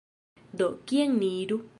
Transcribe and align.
Do, 0.61 0.69
kien 0.91 1.13
ni 1.19 1.29
iru? 1.43 1.61